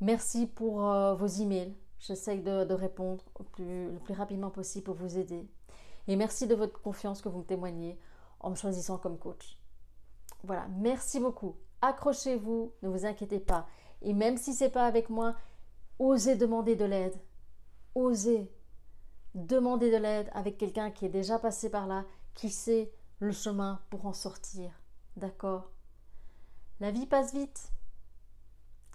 Merci 0.00 0.46
pour 0.46 0.86
euh, 0.86 1.14
vos 1.14 1.26
emails. 1.26 1.76
J'essaye 1.98 2.40
de, 2.40 2.72
répondre 2.72 3.22
le 3.58 3.98
plus 3.98 4.14
rapidement 4.14 4.48
possible 4.48 4.84
pour 4.84 4.94
vous 4.94 5.18
aider. 5.18 5.46
Et 6.06 6.16
merci 6.16 6.46
de 6.46 6.54
votre 6.54 6.80
confiance 6.80 7.20
que 7.20 7.28
vous 7.28 7.40
me 7.40 7.44
témoignez 7.44 7.98
en 8.40 8.48
me 8.48 8.54
choisissant 8.54 8.96
comme 8.96 9.18
coach. 9.18 9.58
Voilà, 10.44 10.66
merci 10.78 11.20
beaucoup. 11.20 11.56
Accrochez-vous, 11.82 12.72
ne 12.82 12.88
vous 12.88 13.04
inquiétez 13.04 13.40
pas. 13.40 13.66
Et 14.00 14.14
même 14.14 14.38
si 14.38 14.54
c'est 14.54 14.70
pas 14.70 14.86
avec 14.86 15.10
moi, 15.10 15.34
osez 15.98 16.36
demander 16.36 16.74
de 16.74 16.86
l'aide. 16.86 17.20
Osez 17.94 18.50
demander 19.34 19.90
de 19.90 19.98
l'aide 19.98 20.30
avec 20.32 20.56
quelqu'un 20.56 20.90
qui 20.90 21.04
est 21.04 21.10
déjà 21.10 21.38
passé 21.38 21.68
par 21.68 21.86
là, 21.86 22.06
qui 22.32 22.48
sait 22.48 22.90
le 23.20 23.32
chemin 23.32 23.80
pour 23.90 24.06
en 24.06 24.12
sortir. 24.12 24.70
D'accord? 25.16 25.70
La 26.80 26.90
vie 26.90 27.06
passe 27.06 27.34
vite. 27.34 27.72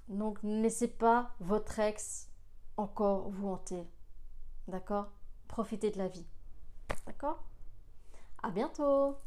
Donc 0.07 0.41
ne 0.43 0.61
laissez 0.61 0.87
pas 0.87 1.31
votre 1.39 1.79
ex 1.79 2.29
encore 2.77 3.29
vous 3.29 3.49
hanter. 3.49 3.87
D'accord? 4.67 5.11
Profitez 5.47 5.91
de 5.91 5.97
la 5.97 6.07
vie. 6.07 6.25
D'accord? 7.05 7.43
À 8.41 8.51
bientôt 8.51 9.17